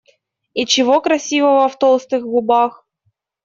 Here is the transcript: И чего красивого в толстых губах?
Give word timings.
И 0.55 0.65
чего 0.65 0.99
красивого 0.99 1.69
в 1.69 1.77
толстых 1.77 2.23
губах? 2.23 2.87